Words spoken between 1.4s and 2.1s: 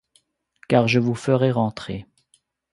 rentrer.